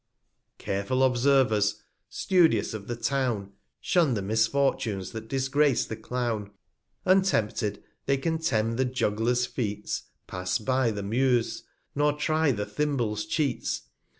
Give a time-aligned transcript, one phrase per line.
[0.57, 6.49] Careful Observers, studious of the Town, Shun the Misfortunes that disgrace the Clown.
[7.05, 11.61] Untempted, they contemn the Jugler's Feats, 165 Pass by the Meuse^
[11.93, 13.83] nor try the * Thimble's Cheats.